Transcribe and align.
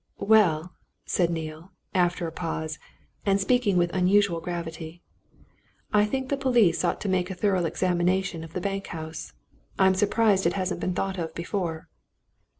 "Well," 0.17 0.73
said 1.05 1.29
Neale, 1.29 1.73
after 1.93 2.25
a 2.25 2.31
pause, 2.31 2.79
and 3.23 3.39
speaking 3.39 3.77
with 3.77 3.93
unusual 3.93 4.41
gravity, 4.41 5.03
"I 5.93 6.05
think 6.05 6.29
the 6.29 6.37
police 6.37 6.83
ought 6.83 6.99
to 7.01 7.07
make 7.07 7.29
a 7.29 7.35
thorough 7.35 7.65
examination 7.65 8.43
of 8.43 8.53
the 8.53 8.61
bank 8.61 8.87
house 8.87 9.33
I'm 9.77 9.93
surprised 9.93 10.47
it 10.47 10.53
hasn't 10.53 10.81
been 10.81 10.95
thought 10.95 11.19
of 11.19 11.35
before." 11.35 11.87